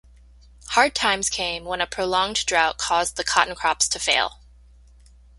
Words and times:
Hard 0.69 0.95
times 0.95 1.29
came 1.29 1.63
when 1.63 1.79
a 1.79 1.85
prolonged 1.85 2.47
drought 2.47 2.79
caused 2.79 3.17
the 3.17 3.23
cotton 3.23 3.53
crops 3.53 3.87
to 3.89 3.99
fail. 3.99 4.39